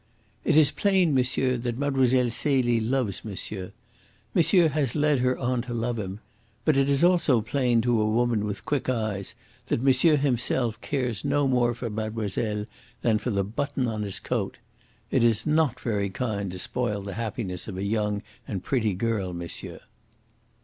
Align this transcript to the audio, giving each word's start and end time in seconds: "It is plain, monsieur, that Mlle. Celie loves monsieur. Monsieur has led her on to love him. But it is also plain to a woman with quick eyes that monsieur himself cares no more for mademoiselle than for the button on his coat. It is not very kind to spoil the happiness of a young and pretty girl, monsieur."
"It 0.43 0.57
is 0.57 0.71
plain, 0.71 1.13
monsieur, 1.13 1.57
that 1.57 1.77
Mlle. 1.77 2.31
Celie 2.31 2.79
loves 2.79 3.23
monsieur. 3.23 3.71
Monsieur 4.33 4.67
has 4.69 4.95
led 4.95 5.19
her 5.19 5.37
on 5.37 5.61
to 5.61 5.75
love 5.75 5.99
him. 5.99 6.21
But 6.65 6.75
it 6.75 6.89
is 6.89 7.03
also 7.03 7.39
plain 7.41 7.81
to 7.81 8.01
a 8.01 8.09
woman 8.09 8.43
with 8.43 8.65
quick 8.65 8.89
eyes 8.89 9.35
that 9.67 9.83
monsieur 9.83 10.15
himself 10.17 10.81
cares 10.81 11.23
no 11.23 11.47
more 11.47 11.75
for 11.75 11.91
mademoiselle 11.91 12.65
than 13.03 13.19
for 13.19 13.29
the 13.29 13.43
button 13.43 13.87
on 13.87 14.01
his 14.01 14.19
coat. 14.19 14.57
It 15.11 15.23
is 15.23 15.45
not 15.45 15.79
very 15.79 16.09
kind 16.09 16.51
to 16.51 16.57
spoil 16.57 17.03
the 17.03 17.13
happiness 17.13 17.67
of 17.67 17.77
a 17.77 17.83
young 17.83 18.23
and 18.47 18.63
pretty 18.63 18.95
girl, 18.95 19.33
monsieur." 19.33 19.81